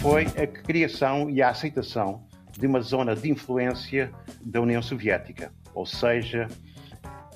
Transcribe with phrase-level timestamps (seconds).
[0.00, 5.86] Foi a criação e a aceitação de uma zona de influência da União Soviética, ou
[5.86, 6.46] seja,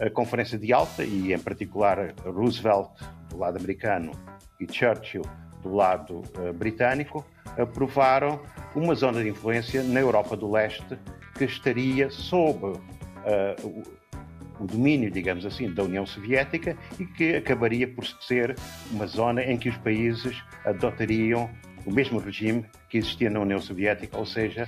[0.00, 2.90] a Conferência de Alta, e em particular Roosevelt
[3.30, 4.12] do lado americano
[4.60, 5.22] e Churchill
[5.62, 7.24] do lado uh, britânico,
[7.56, 8.40] aprovaram
[8.74, 10.98] uma zona de influência na Europa do Leste
[11.36, 12.78] que estaria sob
[13.24, 18.56] uh, o, o domínio, digamos assim, da União Soviética e que acabaria por ser
[18.90, 21.48] uma zona em que os países adotariam
[21.86, 24.66] o mesmo regime que existia na União Soviética, ou seja,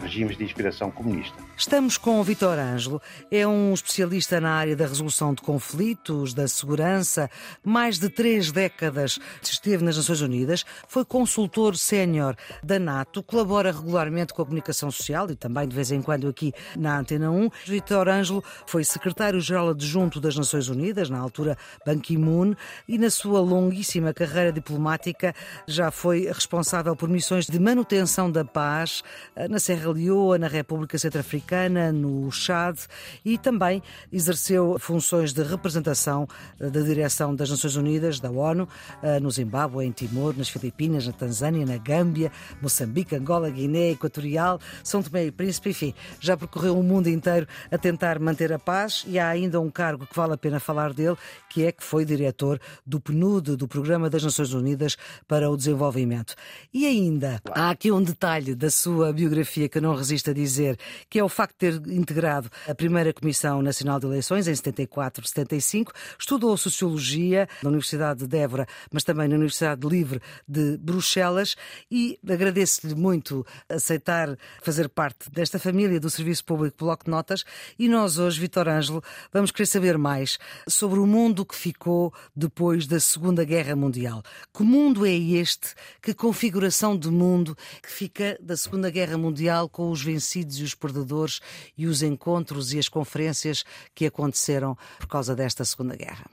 [0.00, 1.36] regimes de inspiração comunista.
[1.56, 3.00] Estamos com o Vitor Ângelo,
[3.30, 7.30] é um especialista na área da resolução de conflitos, da segurança,
[7.64, 14.34] mais de três décadas esteve nas Nações Unidas, foi consultor sénior da NATO, colabora regularmente
[14.34, 17.48] com a comunicação social e também de vez em quando aqui na Antena 1.
[17.66, 21.56] Vitor Ângelo foi secretário-geral adjunto das Nações Unidas, na altura
[21.86, 22.54] Ban Ki-moon,
[22.88, 25.34] e na sua longuíssima carreira diplomática
[25.66, 29.02] já foi responsável por missões de manutenção da paz
[29.36, 32.78] eh, na Serra Leoa, na República Centro-Africana, no Chad
[33.24, 36.28] e também exerceu funções de representação
[36.60, 38.68] eh, da direção das Nações Unidas, da ONU,
[39.02, 44.60] eh, no Zimbábue, em Timor, nas Filipinas, na Tanzânia, na Gâmbia, Moçambique, Angola, Guiné Equatorial,
[44.82, 49.04] São Tomé e Príncipe, enfim, já percorreu o mundo inteiro a tentar manter a paz
[49.06, 51.16] e há ainda um cargo que vale a pena falar dele,
[51.48, 56.34] que é que foi diretor do PNUD, do Programa das Nações Unidas para o Desenvolvimento.
[56.72, 60.78] E ainda, Há aqui um detalhe da sua biografia que eu não resisto a dizer,
[61.10, 65.28] que é o facto de ter integrado a primeira Comissão Nacional de Eleições em 74,
[65.28, 71.54] 75, estudou Sociologia na Universidade de Évora, mas também na Universidade Livre de Bruxelas
[71.90, 77.44] e agradeço-lhe muito aceitar fazer parte desta família do Serviço Público Bloco de Notas
[77.78, 82.86] e nós hoje, Vitor Ângelo, vamos querer saber mais sobre o mundo que ficou depois
[82.86, 84.22] da Segunda Guerra Mundial.
[84.52, 85.74] Que mundo é este?
[86.00, 90.62] Que configuração de mundo mundo que fica da Segunda Guerra Mundial com os vencidos e
[90.62, 91.40] os perdedores
[91.76, 93.64] e os encontros e as conferências
[93.94, 96.26] que aconteceram por causa desta Segunda Guerra.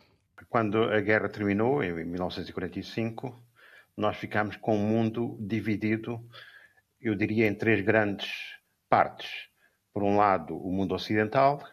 [0.48, 3.42] Quando a guerra terminou, em 1945,
[3.98, 6.20] nós ficámos com um mundo dividido,
[7.00, 8.30] eu diria, em três grandes
[8.90, 9.30] partes.
[9.94, 11.64] Por um lado, o mundo ocidental,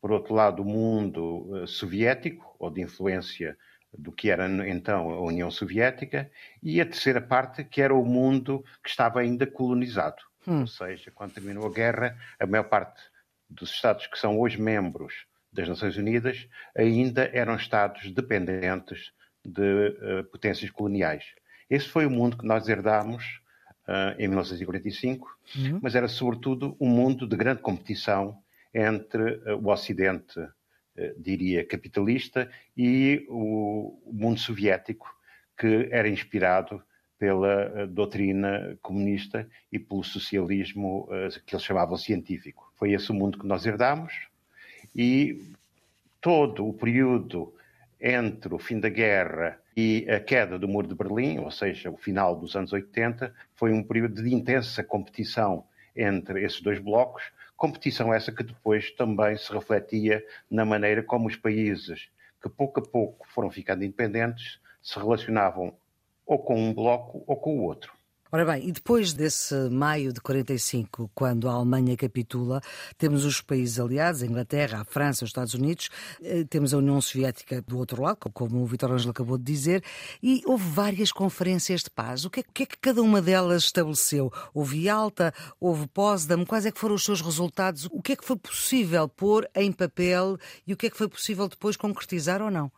[0.00, 3.56] por outro lado, o mundo eh, soviético, ou de influência
[3.96, 6.30] do que era então a União Soviética,
[6.62, 10.22] e a terceira parte, que era o mundo que estava ainda colonizado.
[10.46, 10.60] Hum.
[10.60, 13.00] Ou seja, quando terminou a guerra, a maior parte
[13.48, 19.12] dos Estados que são hoje membros das Nações Unidas ainda eram Estados dependentes
[19.44, 21.24] de uh, potências coloniais.
[21.70, 23.40] Esse foi o mundo que nós herdámos
[23.88, 25.80] uh, em 1945, uhum.
[25.82, 28.38] mas era sobretudo um mundo de grande competição
[28.72, 30.38] entre uh, o Ocidente
[31.16, 35.08] diria, capitalista, e o mundo soviético,
[35.56, 36.82] que era inspirado
[37.18, 42.72] pela eh, doutrina comunista e pelo socialismo eh, que eles chamavam científico.
[42.76, 44.12] Foi esse o mundo que nós herdámos
[44.94, 45.52] e
[46.20, 47.52] todo o período
[48.00, 51.96] entre o fim da guerra e a queda do Muro de Berlim, ou seja, o
[51.96, 57.24] final dos anos 80, foi um período de intensa competição entre esses dois blocos,
[57.58, 62.08] Competição essa que depois também se refletia na maneira como os países
[62.40, 65.76] que pouco a pouco foram ficando independentes se relacionavam
[66.24, 67.97] ou com um bloco ou com o outro.
[68.30, 72.60] Ora bem, e depois desse maio de 45, quando a Alemanha capitula,
[72.98, 75.88] temos os países aliados, a Inglaterra, a França, os Estados Unidos,
[76.22, 79.82] eh, temos a União Soviética do outro lado, como o Vitor Ângelo acabou de dizer,
[80.22, 82.26] e houve várias conferências de paz.
[82.26, 84.30] O que, é, o que é que cada uma delas estabeleceu?
[84.52, 87.86] Houve Alta, houve Potsdam, quais é que foram os seus resultados?
[87.90, 91.08] O que é que foi possível pôr em papel e o que é que foi
[91.08, 92.70] possível depois concretizar ou não?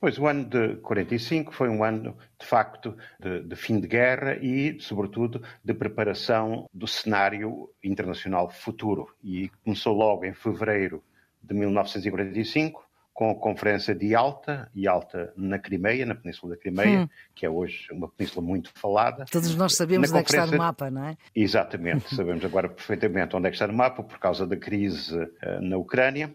[0.00, 4.34] Pois o ano de 45 foi um ano, de facto, de, de, fim de guerra
[4.36, 9.08] e, sobretudo, de preparação do cenário internacional futuro.
[9.22, 11.04] E começou logo em fevereiro
[11.42, 12.82] de 1945,
[13.12, 17.08] com a Conferência de Alta, e Alta na Crimeia, na Península da Crimeia, hum.
[17.34, 19.26] que é hoje uma península muito falada.
[19.30, 21.16] Todos nós sabemos onde é que está no mapa, não é?
[21.36, 25.60] Exatamente, sabemos agora perfeitamente onde é que está no mapa, por causa da crise uh,
[25.60, 26.34] na Ucrânia.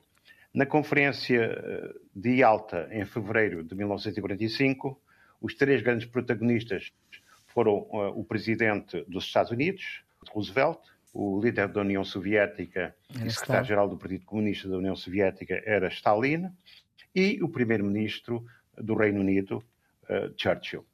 [0.55, 4.97] Na Conferência eh, de Alta, em fevereiro de 1945,
[5.41, 6.93] os três grandes protagonistas
[7.47, 10.79] foram uh, o presidente dos Estados Unidos, Roosevelt,
[11.13, 16.49] o líder da União Soviética e secretário-geral do Partido Comunista da União Soviética era Stalin,
[17.13, 18.45] e o primeiro-ministro
[18.77, 19.61] do Reino Unido,
[20.03, 20.85] uh, Churchill.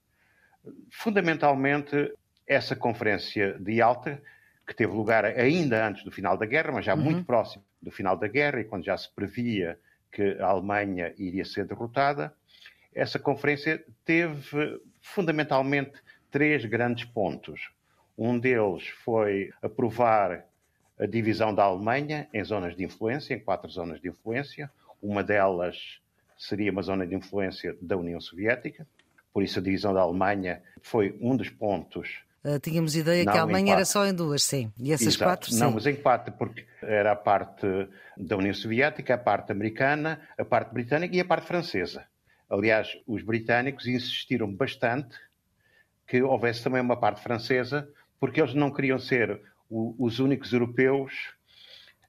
[0.89, 2.11] Fundamentalmente,
[2.47, 4.19] essa conferência de Alta,
[4.65, 7.03] que teve lugar ainda antes do final da guerra, mas já uhum.
[7.03, 9.79] muito próximo do final da guerra e quando já se previa
[10.11, 12.33] que a Alemanha iria ser derrotada,
[12.93, 15.93] essa conferência teve fundamentalmente
[16.29, 17.71] três grandes pontos.
[18.17, 20.45] Um deles foi aprovar
[20.99, 24.69] a divisão da Alemanha em zonas de influência, em quatro zonas de influência.
[25.01, 25.99] Uma delas
[26.37, 28.85] seria uma zona de influência da União Soviética,
[29.33, 32.23] por isso a divisão da Alemanha foi um dos pontos.
[32.43, 34.71] Uh, tínhamos ideia não, que a Alemanha era só em duas, sim.
[34.77, 35.23] E essas Exato.
[35.23, 35.59] quatro, sim.
[35.59, 37.67] Não, mas em quatro, porque era a parte
[38.17, 42.05] da União Soviética, a parte americana, a parte britânica e a parte francesa.
[42.49, 45.15] Aliás, os britânicos insistiram bastante
[46.07, 47.87] que houvesse também uma parte francesa,
[48.19, 51.13] porque eles não queriam ser o, os únicos europeus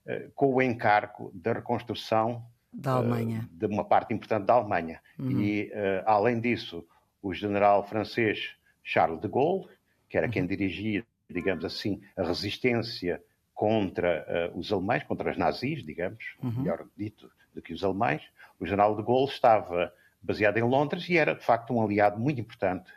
[0.06, 3.48] uh, com o encargo da reconstrução da Alemanha.
[3.52, 5.00] Uh, de uma parte importante da Alemanha.
[5.18, 5.40] Uhum.
[5.40, 6.84] E, uh, além disso,
[7.22, 9.68] o general francês Charles de Gaulle,
[10.12, 10.32] que era uhum.
[10.32, 13.18] quem dirigia, digamos assim, a resistência
[13.54, 16.52] contra os alemães, contra os nazis, digamos, uhum.
[16.58, 18.20] melhor dito do que os alemães,
[18.60, 22.42] o general de Gaulle estava baseado em Londres e era, de facto, um aliado muito
[22.42, 22.92] importante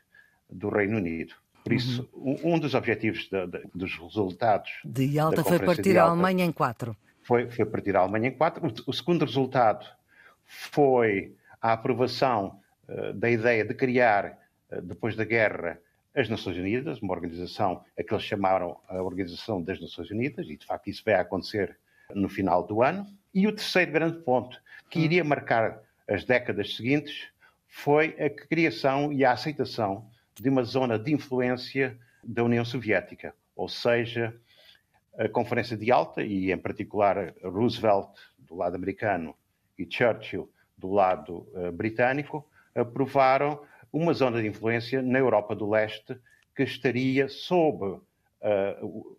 [0.49, 1.33] do Reino Unido.
[1.63, 2.37] Por isso, uhum.
[2.43, 4.69] um dos objetivos de, de, dos resultados.
[4.83, 6.97] De Alta foi partir a Alemanha em quatro.
[7.23, 8.67] Foi, foi partir a Alemanha em quatro.
[8.67, 9.87] O, o segundo resultado
[10.43, 12.59] foi a aprovação
[12.89, 14.37] uh, da ideia de criar,
[14.71, 15.79] uh, depois da guerra,
[16.15, 20.55] as Nações Unidas, uma organização a que eles chamaram a Organização das Nações Unidas, e
[20.55, 21.77] de facto isso vai acontecer
[22.13, 23.05] no final do ano.
[23.33, 27.27] E o terceiro grande ponto, que iria marcar as décadas seguintes,
[27.67, 33.67] foi a criação e a aceitação de uma zona de influência da União Soviética, ou
[33.67, 34.33] seja,
[35.17, 38.09] a Conferência de Alta, e em particular Roosevelt
[38.39, 39.35] do lado americano
[39.77, 43.61] e Churchill do lado uh, britânico, aprovaram
[43.95, 46.17] uma zona de influência na Europa do Leste
[46.53, 49.17] que estaria sob uh,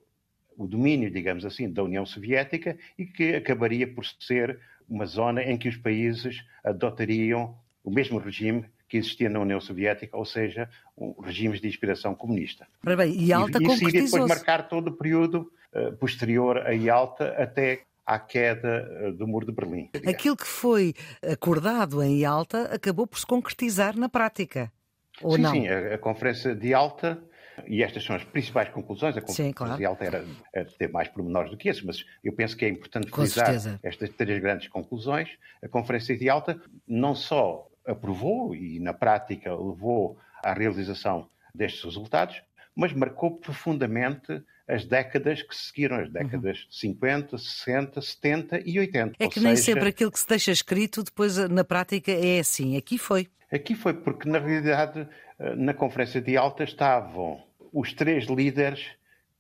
[0.57, 5.57] o, domínio, digamos assim, da União Soviética e que acabaria por ser uma zona em
[5.57, 11.21] que os países adotariam o mesmo regime que existia na União Soviética, ou seja, um,
[11.21, 12.69] regimes de inspiração comunista.
[12.85, 17.35] Ora bem, e Alta e, e depois marcar todo o período uh, posterior a Yalta
[17.39, 19.91] até à queda uh, do Muro de Berlim.
[20.07, 24.73] Aquilo que foi acordado em Yalta acabou por se concretizar na prática,
[25.21, 25.51] ou sim, não?
[25.51, 27.21] Sim, a, a Conferência de Yalta
[27.67, 29.17] e estas são as principais conclusões.
[29.17, 29.77] A Conferência claro.
[29.77, 32.69] de Alta era, era ter mais pormenores do que esses, mas eu penso que é
[32.69, 35.31] importante frisar estas três grandes conclusões.
[35.63, 42.43] A Conferência de Alta não só aprovou e, na prática, levou à realização destes resultados,
[42.75, 46.71] mas marcou profundamente as décadas que seguiram, as décadas uhum.
[46.71, 49.15] 50, 60, 70 e 80.
[49.19, 49.73] É que Ou nem seja...
[49.73, 52.77] sempre aquilo que se deixa escrito depois na prática é assim.
[52.77, 53.29] Aqui foi.
[53.53, 55.09] Aqui foi porque, na realidade,
[55.39, 57.41] eh, na Conferência de Alta estavam
[57.73, 58.85] os três líderes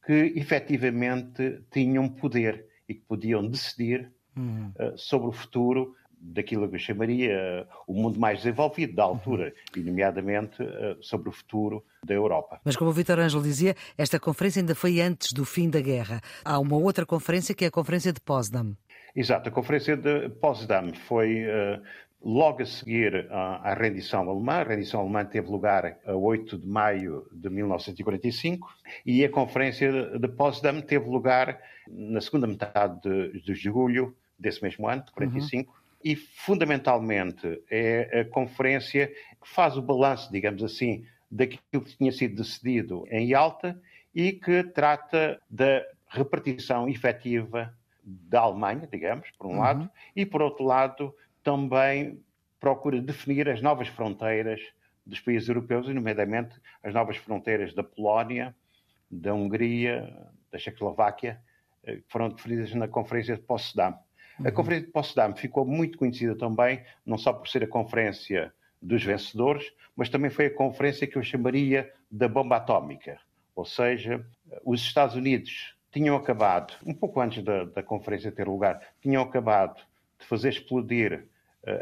[0.05, 4.73] que efetivamente tinham poder e que podiam decidir uhum.
[4.78, 9.82] uh, sobre o futuro daquilo que eu chamaria o mundo mais desenvolvido da altura, uhum.
[9.82, 12.60] e nomeadamente uh, sobre o futuro da Europa.
[12.64, 16.20] Mas como o Vitor Ângelo dizia, esta conferência ainda foi antes do fim da guerra.
[16.44, 18.76] Há uma outra conferência que é a Conferência de Potsdam.
[19.14, 21.80] Exato, a Conferência de Potsdam foi uh,
[22.22, 24.54] logo a seguir à, rendição alemã.
[24.54, 28.68] A rendição alemã teve lugar a 8 de maio de 1945
[29.04, 31.58] e a Conferência de Potsdam teve lugar
[31.88, 35.70] na segunda metade de, de julho desse mesmo ano, de 45.
[35.70, 35.76] Uhum.
[36.06, 42.37] E, fundamentalmente, é a conferência que faz o balanço, digamos assim, daquilo que tinha sido
[42.37, 43.76] decidido em Yalta
[44.14, 49.59] e que trata da repartição efetiva da Alemanha, digamos, por um uhum.
[49.59, 52.23] lado, e por outro lado, também
[52.61, 54.61] procura definir as novas fronteiras
[55.04, 56.54] dos países europeus, e nomeadamente
[56.85, 58.54] as novas fronteiras da Polónia,
[59.11, 60.16] da Hungria,
[60.52, 61.42] da Checoslováquia,
[61.83, 63.99] eh, que foram definidas na Conferência de Potsdam.
[64.38, 64.47] Uhum.
[64.47, 69.02] A Conferência de Potsdam ficou muito conhecida também, não só por ser a conferência dos
[69.02, 73.19] vencedores, mas também foi a conferência que eu chamaria da bomba atómica.
[73.55, 74.25] Ou seja,
[74.64, 79.81] os Estados Unidos tinham acabado, um pouco antes da, da conferência ter lugar, tinham acabado
[80.19, 81.26] de fazer explodir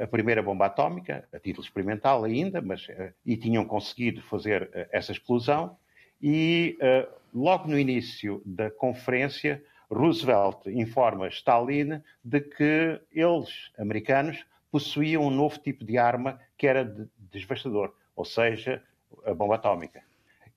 [0.03, 4.89] a primeira bomba atómica, a título experimental ainda, mas, eh, e tinham conseguido fazer eh,
[4.91, 5.77] essa explosão.
[6.23, 15.23] E eh, logo no início da conferência, Roosevelt informa Stalin de que eles, americanos, possuíam
[15.25, 16.85] um novo tipo de arma que era
[17.19, 18.83] devastador, ou seja,
[19.25, 20.03] a bomba atómica.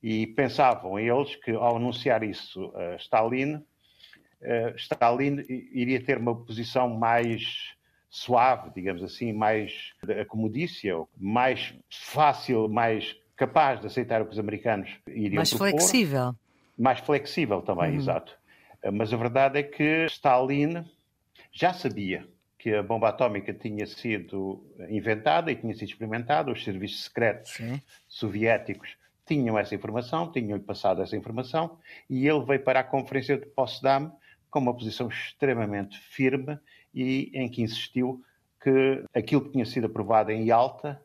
[0.01, 3.63] E pensavam eles que, ao anunciar isso a Stalin,
[4.75, 7.75] Stalin iria ter uma posição mais
[8.09, 9.91] suave, digamos assim, mais
[10.21, 15.71] acomodícia, mais fácil, mais capaz de aceitar o que os americanos iriam mais propor.
[15.71, 16.35] Mais flexível.
[16.77, 17.97] Mais flexível também, uhum.
[17.97, 18.37] exato.
[18.91, 20.85] Mas a verdade é que Stalin
[21.51, 22.27] já sabia
[22.57, 27.81] que a bomba atómica tinha sido inventada e tinha sido experimentada, os serviços secretos Sim.
[28.07, 31.77] soviéticos tinham essa informação, tinham passado essa informação,
[32.09, 34.11] e ele veio para a Conferência de Potsdam
[34.49, 36.57] com uma posição extremamente firme
[36.93, 38.23] e em que insistiu
[38.61, 40.99] que aquilo que tinha sido aprovado em Yalta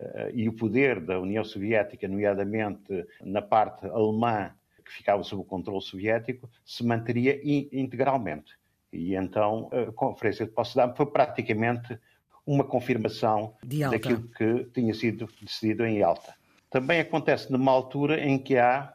[0.00, 4.52] uh, e o poder da União Soviética, nomeadamente na parte alemã
[4.84, 8.52] que ficava sob o controle soviético, se manteria in integralmente.
[8.92, 11.98] E então a Conferência de Potsdam foi praticamente
[12.46, 13.54] uma confirmação
[13.90, 16.34] daquilo que tinha sido decidido em Yalta.
[16.70, 18.92] Também acontece numa altura em que há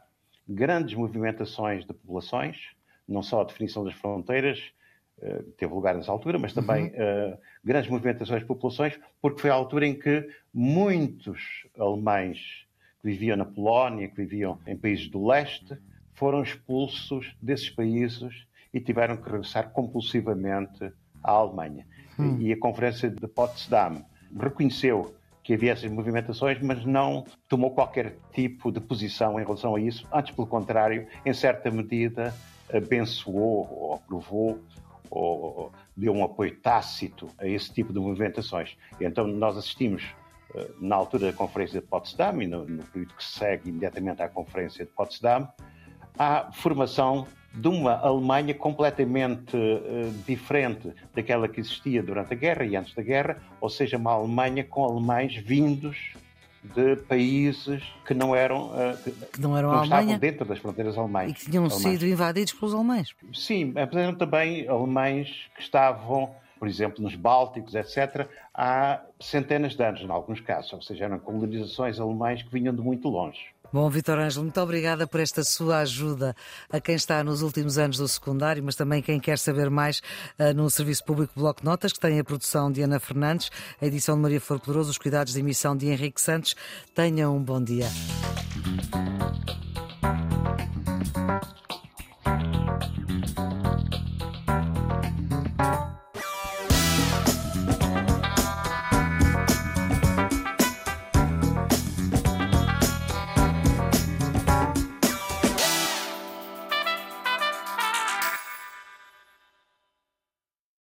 [0.48, 2.58] grandes movimentações de populações,
[3.08, 4.72] não só a definição das fronteiras,
[5.19, 7.34] uh, teve lugar nessa altura, mas também uhum.
[7.34, 12.67] uh, grandes movimentações de populações, porque foi a altura em que muitos alemães
[13.01, 15.77] que viviam na Polónia, que viviam em países do leste,
[16.13, 20.91] foram expulsos desses países e tiveram que regressar compulsivamente
[21.23, 21.87] à Alemanha.
[22.17, 22.37] Uhum.
[22.39, 24.03] E a Conferência de Potsdam
[24.37, 29.79] reconheceu que havia essas movimentações, mas não tomou qualquer tipo de posição em relação a
[29.79, 30.07] isso.
[30.13, 32.33] Antes, pelo contrário, em certa medida,
[32.71, 34.59] abençoou ou aprovou
[35.09, 38.77] ou deu um apoio tácito a esse tipo de movimentações.
[38.99, 40.03] E então nós assistimos
[40.79, 44.85] na altura da Conferência de Potsdam e no, no período que segue imediatamente à Conferência
[44.85, 45.47] de Potsdam,
[46.17, 52.75] à formação de uma Alemanha completamente uh, diferente daquela que existia durante a guerra e
[52.75, 56.13] antes da guerra, ou seja, uma Alemanha com alemães vindos
[56.63, 58.97] de países que não eram, uh,
[59.33, 61.31] que não, eram não estavam dentro das fronteiras alemãs.
[61.31, 63.15] E que tinham sido invadidos pelos alemães.
[63.33, 70.01] Sim, eram também alemães que estavam, por exemplo, nos Bálticos, etc., há centenas de anos,
[70.01, 73.39] em alguns casos, ou seja, eram colonizações alemães que vinham de muito longe.
[73.71, 76.35] Bom, Vitor Ângelo, muito obrigada por esta sua ajuda
[76.71, 80.01] a quem está nos últimos anos do secundário, mas também quem quer saber mais
[80.39, 84.15] uh, no Serviço Público Bloco Notas, que tem a produção de Ana Fernandes, a edição
[84.15, 86.55] de Maria Flor Poderoso, os cuidados de emissão de Henrique Santos.
[86.95, 87.85] Tenham um bom dia.